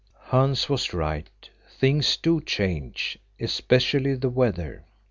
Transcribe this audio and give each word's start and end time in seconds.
Hans 0.31 0.67
was 0.67 0.95
right, 0.95 1.29
things 1.77 2.17
do 2.17 2.41
change, 2.41 3.19
especially 3.39 4.15
the 4.15 4.29
weather. 4.31 4.83